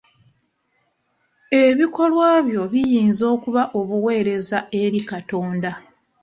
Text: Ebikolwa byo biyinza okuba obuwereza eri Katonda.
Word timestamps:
Ebikolwa 1.63 2.27
byo 2.47 2.63
biyinza 2.71 3.23
okuba 3.35 3.61
obuwereza 3.79 4.57
eri 4.81 4.99
Katonda. 5.09 5.71